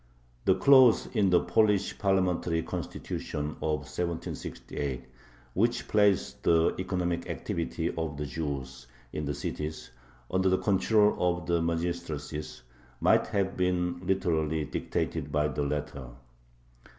The 0.45 0.55
clause 0.55 1.05
in 1.15 1.29
the 1.29 1.39
Polish 1.41 1.99
parliamentary 1.99 2.63
Constitution 2.63 3.51
of 3.61 3.81
1768, 3.85 5.05
which 5.53 5.87
placed 5.87 6.41
the 6.41 6.73
economic 6.79 7.29
activity 7.29 7.93
of 7.95 8.17
the 8.17 8.25
Jews 8.25 8.87
in 9.13 9.25
the 9.25 9.35
cities 9.35 9.91
under 10.31 10.49
the 10.49 10.57
control 10.57 11.13
of 11.19 11.45
the 11.45 11.61
magistracies, 11.61 12.63
might 12.99 13.27
have 13.27 13.55
been 13.55 13.99
literally 13.99 14.65
dictated 14.65 15.31
by 15.31 15.47
the 15.49 15.61
latter. 15.61 16.07